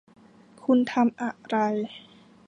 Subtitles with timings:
[0.65, 1.55] คุณทำอะไร